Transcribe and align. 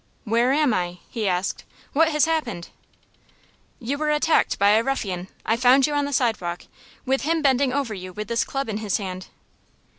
"Where 0.23 0.51
am 0.51 0.73
I?" 0.73 0.97
he 1.11 1.27
asked. 1.27 1.63
"What 1.93 2.07
has 2.09 2.25
happened?" 2.25 2.69
"You 3.79 3.99
were 3.99 4.09
attacked 4.09 4.57
by 4.57 4.69
a 4.71 4.81
ruffian. 4.83 5.27
I 5.45 5.55
found 5.57 5.85
you 5.85 5.93
on 5.93 6.05
the 6.05 6.11
sidewalk, 6.11 6.63
with 7.05 7.21
him 7.21 7.43
bending 7.43 7.71
over 7.71 7.93
you 7.93 8.11
with 8.11 8.27
this 8.27 8.43
club 8.43 8.67
in 8.67 8.77
his 8.77 8.97
hand." 8.97 9.27